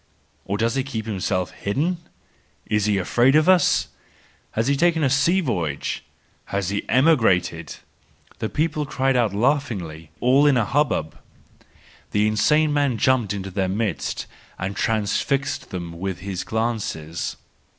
[0.45, 1.97] Or does he keep himself hidden?
[2.65, 3.89] Is he afraid of us?
[4.53, 6.03] Has he taken a sea voyage?
[6.45, 11.19] Has he emigrated?—the people cried out laughingly, all in a hubbub.
[12.13, 14.25] The insane man jumped into their midst
[14.57, 17.37] and transfixed them with his glances.